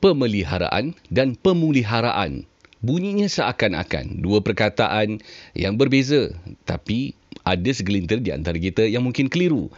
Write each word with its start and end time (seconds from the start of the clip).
pemeliharaan 0.00 0.96
dan 1.12 1.36
pemuliharaan. 1.36 2.48
Bunyinya 2.80 3.28
seakan-akan 3.28 4.24
dua 4.24 4.40
perkataan 4.40 5.20
yang 5.52 5.76
berbeza 5.76 6.32
tapi 6.64 7.12
ada 7.44 7.68
segelintir 7.68 8.24
di 8.24 8.32
antara 8.32 8.56
kita 8.56 8.88
yang 8.88 9.04
mungkin 9.04 9.28
keliru. 9.28 9.68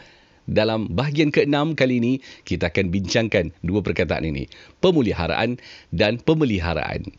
Dalam 0.46 0.90
bahagian 0.90 1.30
keenam 1.30 1.78
kali 1.78 2.02
ini, 2.02 2.14
kita 2.42 2.70
akan 2.70 2.90
bincangkan 2.90 3.54
dua 3.62 3.82
perkataan 3.82 4.26
ini. 4.26 4.50
Pemuliharaan 4.82 5.58
dan 5.94 6.18
pemeliharaan. 6.18 7.10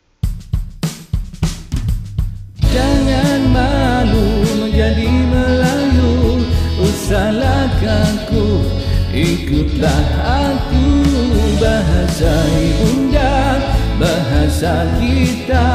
Jangan 2.68 3.40
malu 3.54 4.44
menjadi 4.60 5.06
Melayu 5.06 6.42
Usahlah 6.82 7.70
kaku 7.78 8.66
Ikutlah 9.14 10.02
aku 10.26 10.63
Bahasa 12.14 12.46
ibunda 12.62 13.58
Bahasa 13.98 14.86
kita. 15.02 15.66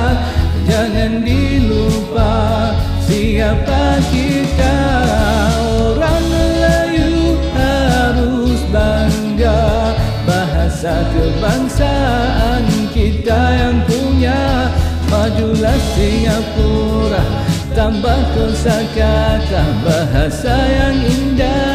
Jangan 0.72 1.20
dilupa 1.20 2.32
Siapa 3.04 4.00
kita. 4.08 4.76
Orang 5.84 6.23
Melayu 6.32 7.36
harus 7.52 8.55
bangga 8.72 9.91
Bahasa 10.23 11.04
kebangsaan 11.12 12.63
kita 12.96 13.41
yang 13.60 13.84
punya. 13.84 14.71
Majulah 15.12 15.80
Singapura 15.91 17.24
Tambah 17.76 18.20
kosa 18.32 18.80
kata 18.96 19.63
Bahasa 19.84 20.55
yang 20.55 21.04
indah 21.04 21.69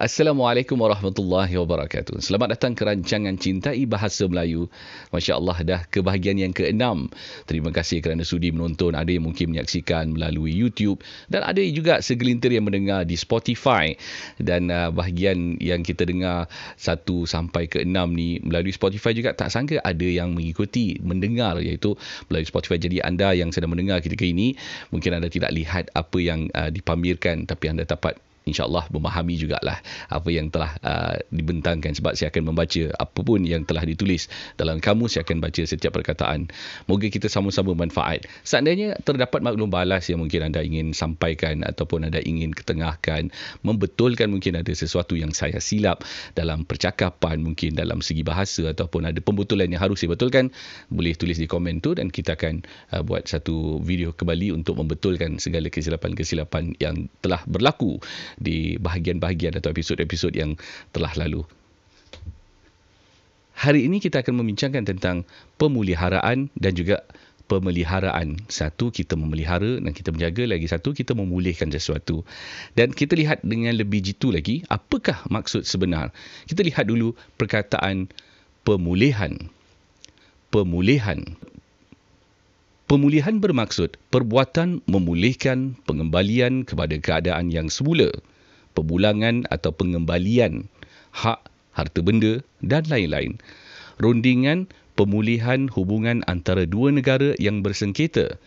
Assalamualaikum 0.00 0.80
warahmatullahi 0.80 1.60
wabarakatuh. 1.60 2.24
Selamat 2.24 2.56
datang 2.56 2.72
ke 2.72 2.88
rancangan 2.88 3.36
Cintai 3.36 3.84
Bahasa 3.84 4.24
Melayu. 4.24 4.64
Masya 5.12 5.36
Allah 5.36 5.58
dah 5.60 5.80
kebahagiaan 5.92 6.40
yang 6.40 6.56
keenam. 6.56 7.12
Terima 7.44 7.68
kasih 7.68 8.00
kerana 8.00 8.24
sudi 8.24 8.48
menonton. 8.48 8.96
Ada 8.96 9.12
yang 9.12 9.28
mungkin 9.28 9.52
menyaksikan 9.52 10.16
melalui 10.16 10.56
YouTube 10.56 11.04
dan 11.28 11.44
ada 11.44 11.60
juga 11.68 12.00
segelintir 12.00 12.48
yang 12.48 12.64
mendengar 12.64 13.04
di 13.04 13.12
Spotify. 13.12 13.92
Dan 14.40 14.72
uh, 14.72 14.88
bahagian 14.88 15.60
yang 15.60 15.84
kita 15.84 16.08
dengar 16.08 16.48
satu 16.80 17.28
sampai 17.28 17.68
ke 17.68 17.84
enam 17.84 18.16
ni 18.16 18.40
melalui 18.40 18.72
Spotify 18.72 19.12
juga 19.12 19.36
tak 19.36 19.52
sangka 19.52 19.84
ada 19.84 20.08
yang 20.08 20.32
mengikuti, 20.32 20.96
mendengar 21.04 21.60
iaitu 21.60 21.92
melalui 22.32 22.48
Spotify. 22.48 22.80
Jadi 22.80 23.04
anda 23.04 23.36
yang 23.36 23.52
sedang 23.52 23.76
mendengar 23.76 24.00
ketika 24.00 24.24
ini 24.24 24.56
mungkin 24.88 25.20
anda 25.20 25.28
tidak 25.28 25.52
lihat 25.52 25.92
apa 25.92 26.16
yang 26.24 26.48
uh, 26.56 26.72
dipamerkan 26.72 27.44
tapi 27.44 27.68
anda 27.68 27.84
dapat 27.84 28.16
insyaAllah 28.48 28.88
memahami 28.92 29.36
jugalah 29.36 29.78
apa 30.08 30.28
yang 30.32 30.48
telah 30.48 30.76
uh, 30.80 31.16
dibentangkan. 31.28 31.92
Sebab 31.96 32.16
saya 32.16 32.32
akan 32.32 32.52
membaca 32.52 32.82
apapun 32.96 33.44
yang 33.44 33.64
telah 33.68 33.84
ditulis 33.84 34.30
dalam 34.56 34.80
kamus 34.80 35.16
saya 35.16 35.26
akan 35.26 35.42
baca 35.42 35.62
setiap 35.64 35.92
perkataan. 35.96 36.48
Moga 36.88 37.08
kita 37.08 37.28
sama-sama 37.28 37.76
manfaat. 37.76 38.24
Seandainya 38.46 38.96
terdapat 39.02 39.44
maklum 39.44 39.68
balas 39.68 40.08
yang 40.08 40.22
mungkin 40.22 40.50
anda 40.50 40.64
ingin 40.64 40.92
sampaikan 40.96 41.62
ataupun 41.66 42.08
anda 42.08 42.20
ingin 42.22 42.52
ketengahkan 42.52 43.32
membetulkan 43.64 44.32
mungkin 44.32 44.60
ada 44.60 44.72
sesuatu 44.72 45.16
yang 45.16 45.32
saya 45.36 45.58
silap 45.62 46.02
dalam 46.34 46.64
percakapan 46.64 47.40
mungkin 47.42 47.76
dalam 47.76 48.00
segi 48.04 48.22
bahasa 48.22 48.70
ataupun 48.70 49.08
ada 49.08 49.18
pembetulan 49.22 49.70
yang 49.70 49.82
harus 49.82 50.02
dibetulkan 50.02 50.52
boleh 50.88 51.14
tulis 51.16 51.36
di 51.36 51.46
komen 51.46 51.80
tu 51.80 51.96
dan 51.96 52.08
kita 52.08 52.36
akan 52.36 52.64
uh, 52.94 53.02
buat 53.04 53.26
satu 53.26 53.80
video 53.82 54.12
kembali 54.14 54.54
untuk 54.54 54.78
membetulkan 54.78 55.38
segala 55.42 55.68
kesilapan-kesilapan 55.72 56.76
yang 56.78 57.08
telah 57.24 57.42
berlaku 57.46 58.00
di 58.36 58.78
bahagian-bahagian 58.78 59.58
atau 59.58 59.72
episod-episod 59.72 60.30
yang 60.36 60.54
telah 60.94 61.10
lalu. 61.16 61.42
Hari 63.60 63.84
ini 63.84 64.00
kita 64.00 64.24
akan 64.24 64.40
membincangkan 64.40 64.88
tentang 64.88 65.28
pemuliharaan 65.60 66.48
dan 66.56 66.72
juga 66.72 67.04
pemeliharaan. 67.50 68.38
Satu, 68.46 68.94
kita 68.94 69.18
memelihara 69.18 69.82
dan 69.82 69.90
kita 69.90 70.14
menjaga. 70.14 70.46
Lagi 70.46 70.70
satu, 70.70 70.94
kita 70.94 71.18
memulihkan 71.18 71.68
sesuatu. 71.74 72.22
Dan 72.78 72.94
kita 72.94 73.18
lihat 73.18 73.42
dengan 73.42 73.74
lebih 73.74 74.00
jitu 74.00 74.30
lagi, 74.30 74.62
apakah 74.70 75.26
maksud 75.26 75.66
sebenar? 75.66 76.14
Kita 76.46 76.62
lihat 76.62 76.86
dulu 76.86 77.18
perkataan 77.34 78.06
pemulihan. 78.62 79.34
Pemulihan. 80.54 81.20
Pemulihan 82.90 83.38
bermaksud 83.38 84.02
perbuatan 84.10 84.82
memulihkan 84.90 85.78
pengembalian 85.86 86.66
kepada 86.66 86.98
keadaan 86.98 87.46
yang 87.46 87.70
semula, 87.70 88.10
pemulangan 88.74 89.46
atau 89.46 89.70
pengembalian 89.70 90.66
hak, 91.14 91.38
harta 91.70 92.00
benda 92.02 92.42
dan 92.58 92.82
lain-lain. 92.90 93.38
Rundingan 94.02 94.66
pemulihan 94.98 95.70
hubungan 95.70 96.26
antara 96.26 96.66
dua 96.66 96.90
negara 96.90 97.38
yang 97.38 97.62
bersengketa. 97.62 98.42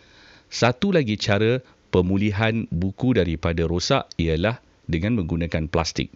Satu 0.52 0.92
lagi 0.92 1.16
cara 1.16 1.64
pemulihan 1.88 2.68
buku 2.68 3.16
daripada 3.16 3.64
rosak 3.64 4.12
ialah 4.20 4.60
dengan 4.84 5.16
menggunakan 5.24 5.72
plastik. 5.72 6.12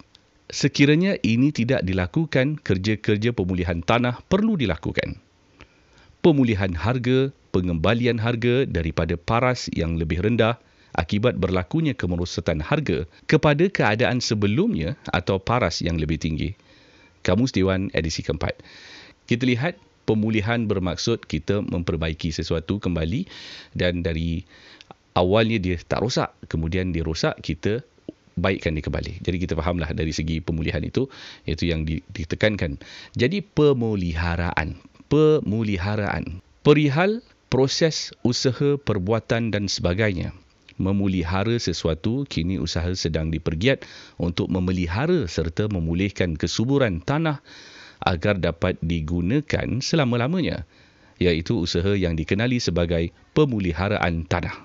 Sekiranya 0.53 1.17
ini 1.25 1.49
tidak 1.49 1.81
dilakukan, 1.81 2.61
kerja-kerja 2.61 3.33
pemulihan 3.33 3.81
tanah 3.81 4.21
perlu 4.29 4.53
dilakukan. 4.53 5.17
Pemulihan 6.21 6.77
harga 6.77 7.33
pengembalian 7.59 8.23
harga 8.23 8.63
daripada 8.63 9.19
paras 9.19 9.67
yang 9.75 9.99
lebih 9.99 10.23
rendah 10.23 10.55
akibat 10.95 11.35
berlakunya 11.35 11.91
kemerosotan 11.91 12.63
harga 12.63 13.03
kepada 13.27 13.67
keadaan 13.67 14.23
sebelumnya 14.23 14.95
atau 15.11 15.35
paras 15.35 15.83
yang 15.83 15.99
lebih 15.99 16.15
tinggi. 16.15 16.55
Kamus 17.27 17.51
Dewan 17.51 17.91
edisi 17.91 18.23
keempat. 18.23 18.55
Kita 19.27 19.43
lihat 19.43 19.75
pemulihan 20.07 20.65
bermaksud 20.65 21.27
kita 21.27 21.61
memperbaiki 21.61 22.31
sesuatu 22.31 22.79
kembali 22.79 23.27
dan 23.75 24.01
dari 24.01 24.47
awalnya 25.19 25.59
dia 25.59 25.75
tak 25.83 25.99
rosak, 25.99 26.31
kemudian 26.47 26.95
dia 26.95 27.03
rosak, 27.03 27.37
kita 27.43 27.83
baikkan 28.39 28.71
dia 28.73 28.81
kembali. 28.81 29.19
Jadi 29.19 29.37
kita 29.37 29.53
fahamlah 29.59 29.91
dari 29.91 30.15
segi 30.15 30.39
pemulihan 30.39 30.79
itu, 30.81 31.11
itu 31.43 31.67
yang 31.67 31.83
ditekankan. 31.85 32.79
Jadi 33.13 33.43
pemuliharaan. 33.43 34.79
Pemuliharaan. 35.11 36.39
Perihal 36.63 37.25
proses 37.49 38.13
usaha 38.21 38.77
perbuatan 38.77 39.49
dan 39.49 39.65
sebagainya. 39.65 40.31
Memulihara 40.79 41.59
sesuatu, 41.59 42.23
kini 42.23 42.55
usaha 42.55 42.87
sedang 42.95 43.27
dipergiat 43.27 43.83
untuk 44.15 44.47
memelihara 44.47 45.27
serta 45.27 45.67
memulihkan 45.67 46.39
kesuburan 46.39 47.03
tanah 47.03 47.43
agar 47.99 48.39
dapat 48.39 48.79
digunakan 48.79 49.83
selama-lamanya, 49.83 50.63
iaitu 51.19 51.59
usaha 51.59 51.91
yang 51.99 52.15
dikenali 52.15 52.63
sebagai 52.63 53.11
pemuliharaan 53.35 54.23
tanah. 54.23 54.55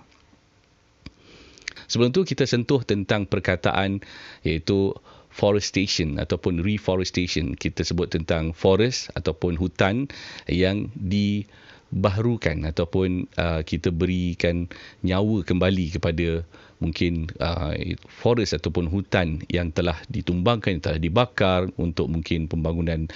Sebelum 1.91 2.15
itu 2.15 2.23
kita 2.25 2.47
sentuh 2.47 2.81
tentang 2.87 3.27
perkataan 3.27 4.01
iaitu 4.47 4.95
forestation 5.35 6.23
ataupun 6.23 6.63
reforestation. 6.63 7.59
Kita 7.59 7.83
sebut 7.83 8.15
tentang 8.15 8.55
forest 8.55 9.11
ataupun 9.19 9.59
hutan 9.59 10.07
yang 10.47 10.95
di 10.95 11.45
baharukan 11.95 12.67
ataupun 12.67 13.31
uh, 13.39 13.63
kita 13.63 13.95
berikan 13.95 14.67
nyawa 15.07 15.47
kembali 15.47 15.95
kepada 15.95 16.43
mungkin 16.83 17.31
uh, 17.39 17.73
forest 18.11 18.59
ataupun 18.59 18.91
hutan 18.91 19.41
yang 19.47 19.71
telah 19.71 19.97
ditumbangkan, 20.11 20.77
yang 20.77 20.85
telah 20.85 21.01
dibakar 21.01 21.71
untuk 21.79 22.11
mungkin 22.11 22.51
pembangunan 22.51 23.07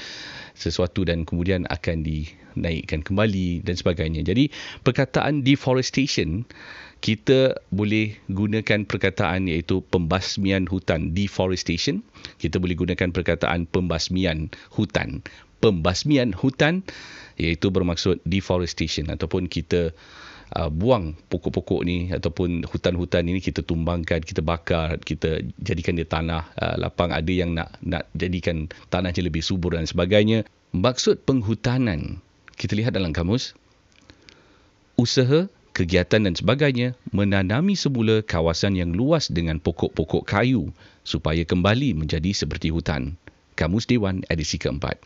sesuatu 0.54 1.02
dan 1.02 1.26
kemudian 1.26 1.66
akan 1.68 2.06
dinaikkan 2.06 3.02
kembali 3.02 3.66
dan 3.66 3.74
sebagainya. 3.74 4.22
Jadi 4.22 4.48
perkataan 4.86 5.42
deforestation 5.42 6.46
kita 6.98 7.54
boleh 7.70 8.18
gunakan 8.26 8.82
perkataan 8.82 9.46
iaitu 9.46 9.86
pembasmian 9.86 10.66
hutan 10.66 11.14
deforestation 11.14 12.02
kita 12.42 12.58
boleh 12.58 12.74
gunakan 12.74 13.14
perkataan 13.14 13.70
pembasmian 13.70 14.50
hutan 14.74 15.22
pembasmian 15.58 16.34
hutan 16.34 16.86
iaitu 17.38 17.70
bermaksud 17.70 18.22
deforestation 18.26 19.10
ataupun 19.10 19.46
kita 19.46 19.94
uh, 20.54 20.70
buang 20.70 21.14
pokok-pokok 21.28 21.80
ni 21.84 22.10
ataupun 22.10 22.64
hutan-hutan 22.66 23.26
ini 23.26 23.42
kita 23.42 23.62
tumbangkan, 23.62 24.22
kita 24.22 24.40
bakar, 24.40 24.98
kita 25.02 25.42
jadikan 25.60 25.98
dia 25.98 26.08
tanah 26.08 26.48
uh, 26.56 26.76
lapang 26.80 27.12
ada 27.12 27.30
yang 27.30 27.54
nak 27.54 27.76
nak 27.84 28.08
jadikan 28.16 28.70
tanahnya 28.88 29.26
lebih 29.26 29.42
subur 29.44 29.76
dan 29.76 29.84
sebagainya. 29.84 30.46
Maksud 30.74 31.24
penghutanan 31.24 32.20
kita 32.58 32.76
lihat 32.76 32.92
dalam 32.92 33.14
kamus 33.14 33.54
usaha 34.98 35.46
kegiatan 35.72 36.26
dan 36.26 36.34
sebagainya 36.34 36.98
menanami 37.14 37.78
semula 37.78 38.18
kawasan 38.26 38.74
yang 38.74 38.90
luas 38.90 39.30
dengan 39.30 39.62
pokok-pokok 39.62 40.26
kayu 40.26 40.74
supaya 41.06 41.46
kembali 41.46 41.94
menjadi 41.94 42.34
seperti 42.34 42.74
hutan. 42.74 43.14
Kamus 43.54 43.90
Dewan 43.90 44.22
edisi 44.30 44.58
keempat 44.58 44.98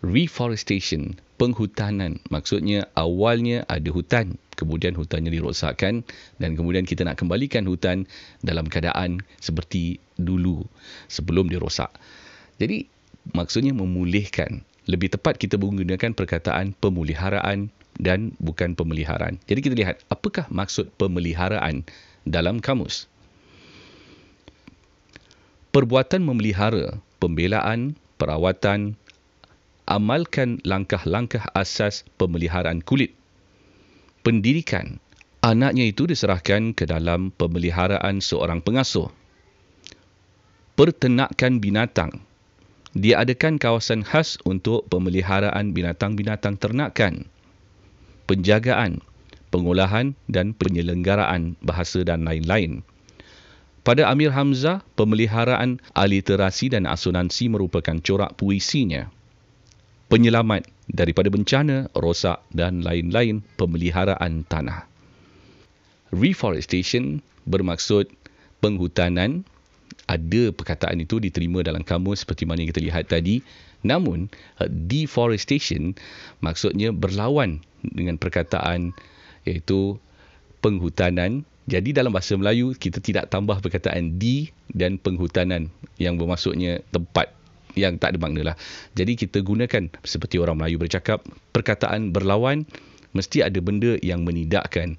reforestation, 0.00 1.16
penghutanan. 1.40 2.20
Maksudnya 2.28 2.88
awalnya 2.96 3.64
ada 3.68 3.88
hutan, 3.92 4.36
kemudian 4.56 4.96
hutannya 4.96 5.32
dirosakkan 5.32 6.04
dan 6.36 6.50
kemudian 6.56 6.84
kita 6.84 7.04
nak 7.04 7.20
kembalikan 7.20 7.64
hutan 7.64 8.04
dalam 8.44 8.68
keadaan 8.68 9.24
seperti 9.40 10.00
dulu 10.20 10.64
sebelum 11.08 11.48
dirosak. 11.48 11.92
Jadi 12.60 12.84
maksudnya 13.32 13.72
memulihkan. 13.72 14.64
Lebih 14.88 15.12
tepat 15.12 15.38
kita 15.38 15.60
menggunakan 15.60 16.16
perkataan 16.16 16.74
pemuliharaan 16.76 17.70
dan 18.00 18.32
bukan 18.40 18.74
pemeliharaan. 18.74 19.38
Jadi 19.46 19.60
kita 19.60 19.74
lihat 19.76 19.96
apakah 20.08 20.48
maksud 20.50 20.88
pemeliharaan 20.96 21.84
dalam 22.24 22.58
kamus. 22.58 23.06
Perbuatan 25.70 26.26
memelihara, 26.26 26.98
pembelaan, 27.22 27.94
perawatan, 28.18 28.98
amalkan 29.90 30.62
langkah-langkah 30.62 31.50
asas 31.50 32.06
pemeliharaan 32.14 32.78
kulit. 32.78 33.18
Pendidikan. 34.22 35.02
Anaknya 35.42 35.90
itu 35.90 36.06
diserahkan 36.06 36.76
ke 36.78 36.86
dalam 36.86 37.34
pemeliharaan 37.34 38.22
seorang 38.22 38.62
pengasuh. 38.62 39.10
Pertenakan 40.78 41.58
binatang. 41.58 42.22
Diadakan 42.94 43.58
kawasan 43.58 44.06
khas 44.06 44.38
untuk 44.46 44.86
pemeliharaan 44.86 45.74
binatang-binatang 45.74 46.54
ternakan. 46.60 47.26
Penjagaan, 48.30 49.02
pengolahan 49.50 50.14
dan 50.30 50.54
penyelenggaraan 50.54 51.58
bahasa 51.64 52.06
dan 52.06 52.22
lain-lain. 52.22 52.86
Pada 53.80 54.12
Amir 54.12 54.30
Hamzah, 54.30 54.84
pemeliharaan 54.94 55.80
aliterasi 55.96 56.68
dan 56.76 56.84
asonansi 56.84 57.48
merupakan 57.48 57.96
corak 58.04 58.36
puisinya 58.36 59.08
penyelamat 60.10 60.66
daripada 60.90 61.30
bencana, 61.30 61.86
rosak 61.94 62.42
dan 62.50 62.82
lain-lain 62.82 63.46
pemeliharaan 63.54 64.42
tanah. 64.42 64.90
Reforestation 66.10 67.22
bermaksud 67.46 68.10
penghutanan. 68.58 69.46
Ada 70.10 70.50
perkataan 70.50 70.98
itu 70.98 71.22
diterima 71.22 71.62
dalam 71.62 71.86
kamus 71.86 72.26
seperti 72.26 72.42
mana 72.42 72.66
yang 72.66 72.74
kita 72.74 72.82
lihat 72.82 73.06
tadi. 73.06 73.46
Namun, 73.86 74.26
deforestation 74.66 75.94
maksudnya 76.42 76.90
berlawan 76.90 77.62
dengan 77.86 78.18
perkataan 78.18 78.90
iaitu 79.46 80.02
penghutanan. 80.58 81.46
Jadi 81.70 81.94
dalam 81.94 82.10
bahasa 82.10 82.34
Melayu, 82.34 82.74
kita 82.74 82.98
tidak 82.98 83.30
tambah 83.30 83.62
perkataan 83.62 84.18
di 84.18 84.50
dan 84.74 84.98
penghutanan 84.98 85.70
yang 86.02 86.18
bermaksudnya 86.18 86.82
tempat 86.90 87.30
yang 87.78 87.98
tak 87.98 88.16
ada 88.16 88.18
makna 88.22 88.52
lah. 88.52 88.56
Jadi 88.96 89.18
kita 89.18 89.42
gunakan 89.44 89.90
seperti 90.02 90.38
orang 90.38 90.58
Melayu 90.58 90.80
bercakap, 90.80 91.22
perkataan 91.54 92.10
berlawan 92.14 92.66
mesti 93.12 93.42
ada 93.42 93.58
benda 93.58 93.98
yang 94.00 94.22
menidakkan 94.22 94.98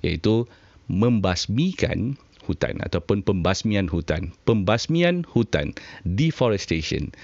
iaitu 0.00 0.48
membasmikan 0.90 2.16
hutan 2.48 2.82
ataupun 2.82 3.22
pembasmian 3.22 3.86
hutan. 3.86 4.34
Pembasmian 4.48 5.22
hutan, 5.28 5.76
deforestation. 6.02 7.14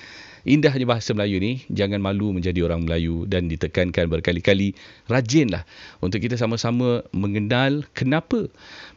Indahnya 0.46 0.86
bahasa 0.86 1.10
Melayu 1.10 1.42
ni, 1.42 1.66
jangan 1.74 1.98
malu 1.98 2.30
menjadi 2.30 2.62
orang 2.70 2.86
Melayu 2.86 3.26
dan 3.26 3.50
ditekankan 3.50 4.06
berkali-kali. 4.06 4.78
Rajinlah 5.10 5.66
untuk 5.98 6.22
kita 6.22 6.38
sama-sama 6.38 7.02
mengenal 7.10 7.82
kenapa 7.98 8.46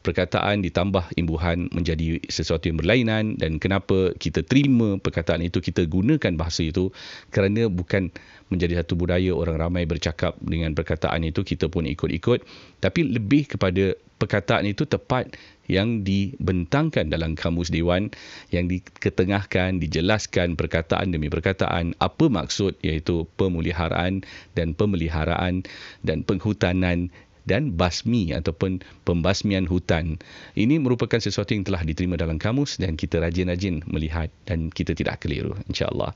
perkataan 0.06 0.62
ditambah 0.62 1.10
imbuhan 1.18 1.66
menjadi 1.74 2.22
sesuatu 2.30 2.70
yang 2.70 2.78
berlainan 2.78 3.34
dan 3.42 3.58
kenapa 3.58 4.14
kita 4.22 4.46
terima 4.46 5.02
perkataan 5.02 5.42
itu, 5.42 5.58
kita 5.58 5.90
gunakan 5.90 6.38
bahasa 6.38 6.70
itu 6.70 6.94
kerana 7.34 7.66
bukan 7.66 8.14
menjadi 8.54 8.86
satu 8.86 8.94
budaya 8.94 9.34
orang 9.34 9.58
ramai 9.58 9.90
bercakap 9.90 10.38
dengan 10.46 10.78
perkataan 10.78 11.26
itu, 11.26 11.42
kita 11.42 11.66
pun 11.66 11.90
ikut-ikut. 11.90 12.46
Tapi 12.78 13.10
lebih 13.10 13.58
kepada 13.58 13.98
perkataan 14.22 14.70
itu 14.70 14.86
tepat 14.86 15.34
yang 15.70 16.02
dibentangkan 16.02 17.14
dalam 17.14 17.38
kamus 17.38 17.70
dewan 17.70 18.10
yang 18.50 18.66
diketengahkan 18.66 19.78
dijelaskan 19.78 20.58
perkataan 20.58 21.14
demi 21.14 21.30
perkataan 21.30 21.94
apa 22.02 22.26
maksud 22.28 22.76
iaitu 22.82 23.30
pemuliharaan 23.38 24.26
dan 24.58 24.74
pemeliharaan 24.74 25.64
dan 26.02 26.26
penghutanan 26.26 27.14
dan 27.48 27.74
basmi 27.74 28.30
ataupun 28.30 28.86
pembasmian 29.10 29.66
hutan. 29.66 30.22
Ini 30.54 30.78
merupakan 30.78 31.18
sesuatu 31.18 31.58
yang 31.58 31.66
telah 31.66 31.82
diterima 31.82 32.14
dalam 32.14 32.38
kamus 32.38 32.78
dan 32.78 32.94
kita 32.94 33.18
rajin-rajin 33.18 33.86
melihat 33.90 34.30
dan 34.46 34.70
kita 34.70 34.94
tidak 34.94 35.26
keliru 35.26 35.58
insya-Allah. 35.66 36.14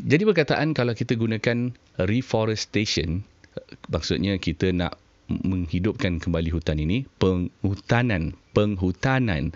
Jadi 0.00 0.26
perkataan 0.26 0.72
kalau 0.72 0.96
kita 0.96 1.14
gunakan 1.14 1.76
reforestation 2.02 3.22
maksudnya 3.90 4.38
kita 4.40 4.70
nak 4.72 4.96
menghidupkan 5.30 6.18
kembali 6.18 6.50
hutan 6.50 6.82
ini 6.82 7.06
penghutanan 7.22 8.34
penghutanan. 8.52 9.54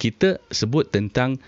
Kita 0.00 0.40
sebut 0.48 0.88
tentang 0.88 1.38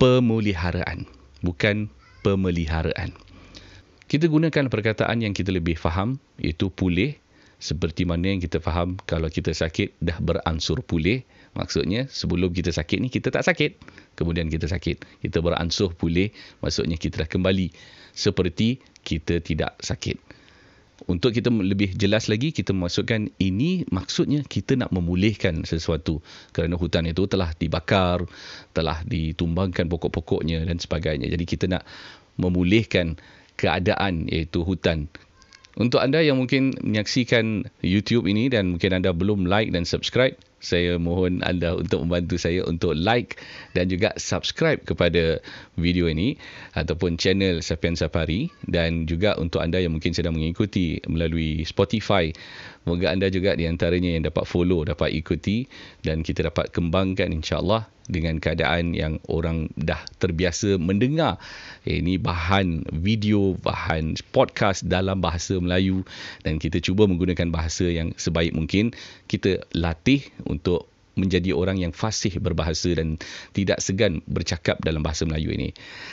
pemuliharaan 0.00 1.04
bukan 1.44 1.92
pemeliharaan. 2.24 3.12
Kita 4.04 4.28
gunakan 4.28 4.68
perkataan 4.68 5.24
yang 5.24 5.36
kita 5.36 5.52
lebih 5.52 5.76
faham 5.76 6.20
iaitu 6.40 6.72
pulih. 6.72 7.16
Seperti 7.64 8.04
mana 8.04 8.28
yang 8.28 8.44
kita 8.44 8.60
faham 8.60 9.00
kalau 9.08 9.30
kita 9.32 9.54
sakit 9.56 9.96
dah 10.02 10.20
beransur 10.20 10.84
pulih. 10.84 11.24
Maksudnya 11.56 12.10
sebelum 12.10 12.52
kita 12.52 12.74
sakit 12.74 12.98
ni 13.00 13.08
kita 13.08 13.32
tak 13.32 13.46
sakit. 13.46 13.80
Kemudian 14.18 14.52
kita 14.52 14.68
sakit 14.68 15.24
kita 15.24 15.40
beransur 15.40 15.96
pulih. 15.96 16.28
Maksudnya 16.60 17.00
kita 17.00 17.24
dah 17.24 17.28
kembali. 17.30 17.72
Seperti 18.12 18.84
kita 19.00 19.40
tidak 19.40 19.80
sakit 19.80 20.43
untuk 21.10 21.34
kita 21.34 21.50
lebih 21.50 21.98
jelas 21.98 22.30
lagi 22.30 22.54
kita 22.54 22.70
masukkan 22.70 23.26
ini 23.42 23.82
maksudnya 23.90 24.46
kita 24.46 24.78
nak 24.78 24.94
memulihkan 24.94 25.66
sesuatu. 25.66 26.22
Kerana 26.54 26.78
hutan 26.78 27.04
itu 27.10 27.26
telah 27.26 27.50
dibakar 27.58 28.22
telah 28.70 29.02
ditumbangkan 29.02 29.90
pokok-pokoknya 29.90 30.62
dan 30.64 30.78
sebagainya. 30.78 31.26
Jadi 31.28 31.44
kita 31.44 31.66
nak 31.66 31.82
memulihkan 32.38 33.18
keadaan 33.58 34.30
iaitu 34.30 34.62
hutan. 34.62 35.10
Untuk 35.74 35.98
anda 35.98 36.22
yang 36.22 36.38
mungkin 36.38 36.70
menyaksikan 36.86 37.66
YouTube 37.82 38.30
ini 38.30 38.46
dan 38.46 38.78
mungkin 38.78 38.94
anda 38.94 39.10
belum 39.10 39.50
like 39.50 39.74
dan 39.74 39.82
subscribe 39.82 40.38
saya 40.60 40.96
mohon 40.96 41.44
anda 41.44 41.76
untuk 41.76 42.06
membantu 42.06 42.40
saya 42.40 42.64
untuk 42.64 42.96
like 42.96 43.38
dan 43.76 43.90
juga 43.90 44.14
subscribe 44.16 44.80
kepada 44.82 45.38
video 45.76 46.08
ini 46.08 46.38
ataupun 46.78 47.20
channel 47.20 47.60
Sapian 47.60 47.94
Safari 47.94 48.48
dan 48.64 49.04
juga 49.04 49.36
untuk 49.36 49.60
anda 49.60 49.82
yang 49.82 49.94
mungkin 49.94 50.14
sedang 50.16 50.34
mengikuti 50.36 50.98
melalui 51.06 51.62
Spotify. 51.68 52.32
Moga 52.84 53.16
anda 53.16 53.32
juga 53.32 53.56
di 53.56 53.64
antaranya 53.64 54.12
yang 54.12 54.28
dapat 54.28 54.44
follow 54.44 54.84
dapat 54.84 55.16
ikuti 55.16 55.64
dan 56.04 56.20
kita 56.20 56.52
dapat 56.52 56.68
kembangkan 56.68 57.32
insya-Allah 57.32 57.88
dengan 58.08 58.36
keadaan 58.36 58.92
yang 58.92 59.16
orang 59.32 59.72
dah 59.80 60.00
terbiasa 60.20 60.76
mendengar. 60.76 61.40
Eh, 61.88 62.04
ini 62.04 62.20
bahan 62.20 62.84
video, 62.92 63.56
bahan 63.56 64.16
podcast 64.32 64.84
dalam 64.84 65.24
bahasa 65.24 65.56
Melayu 65.56 66.04
dan 66.44 66.60
kita 66.60 66.80
cuba 66.84 67.08
menggunakan 67.08 67.48
bahasa 67.48 67.88
yang 67.88 68.12
sebaik 68.20 68.52
mungkin. 68.52 68.92
Kita 69.28 69.64
latih 69.72 70.28
untuk 70.54 70.93
menjadi 71.14 71.54
orang 71.54 71.78
yang 71.78 71.92
fasih 71.94 72.36
berbahasa 72.42 72.94
dan 72.98 73.16
tidak 73.54 73.78
segan 73.78 74.20
bercakap 74.26 74.78
dalam 74.82 75.02
bahasa 75.06 75.22
Melayu 75.26 75.54
ini. 75.54 75.70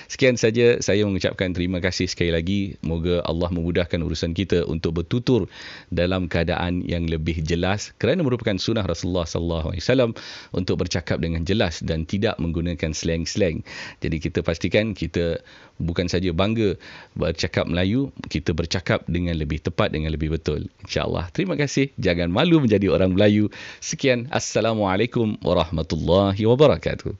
Sekian 0.07 0.37
saja 0.37 0.77
saya 0.79 1.03
mengucapkan 1.05 1.53
terima 1.53 1.81
kasih 1.81 2.05
sekali 2.05 2.29
lagi. 2.29 2.59
Moga 2.85 3.25
Allah 3.25 3.49
memudahkan 3.49 3.97
urusan 3.97 4.37
kita 4.37 4.65
untuk 4.69 5.01
bertutur 5.01 5.49
dalam 5.89 6.29
keadaan 6.29 6.85
yang 6.85 7.09
lebih 7.09 7.41
jelas 7.41 7.95
kerana 7.97 8.21
merupakan 8.21 8.55
sunnah 8.61 8.85
Rasulullah 8.85 9.25
sallallahu 9.25 9.73
alaihi 9.73 9.83
wasallam 9.83 10.11
untuk 10.53 10.85
bercakap 10.85 11.17
dengan 11.17 11.41
jelas 11.47 11.81
dan 11.81 12.05
tidak 12.05 12.37
menggunakan 12.37 12.93
slang-slang. 12.93 13.65
Jadi 14.05 14.17
kita 14.21 14.45
pastikan 14.45 14.93
kita 14.93 15.41
bukan 15.81 16.05
saja 16.05 16.29
bangga 16.29 16.77
bercakap 17.17 17.65
Melayu, 17.65 18.13
kita 18.29 18.53
bercakap 18.53 19.01
dengan 19.09 19.33
lebih 19.33 19.65
tepat 19.65 19.89
dengan 19.89 20.13
lebih 20.13 20.37
betul. 20.37 20.69
Insya-Allah. 20.85 21.33
Terima 21.33 21.57
kasih. 21.57 21.89
Jangan 21.97 22.29
malu 22.29 22.61
menjadi 22.61 22.93
orang 22.93 23.17
Melayu. 23.17 23.49
Sekian. 23.81 24.29
Assalamualaikum 24.29 24.90
warahmatullahi 25.39 26.43
wabarakatuh. 26.43 27.15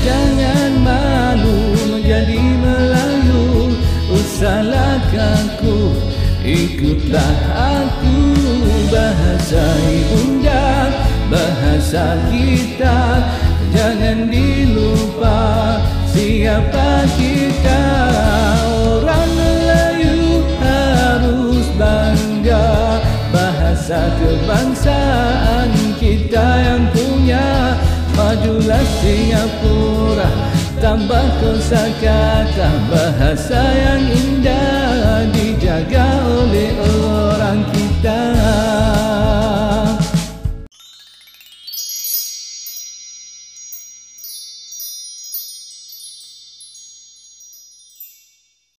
Jangan 0.00 0.72
malu 0.80 1.58
menjadi 1.92 2.40
Melayu 2.40 3.74
Usahlah 4.08 4.96
kaku 5.12 5.92
Ikutlah 6.40 7.36
aku 7.52 8.18
Bahasa 8.88 9.64
ibunda 9.92 10.88
Bahasa 11.28 12.16
kita 12.32 13.28
Jangan 13.76 14.32
dilupa 14.32 15.42
Siapa 16.08 17.04
kita 17.20 17.49
Majulah 28.20 28.84
Singapura 29.00 30.28
Tambah 30.76 31.24
kosa 31.40 31.88
kata 32.04 32.68
bahasa 32.92 33.64
yang 33.72 34.04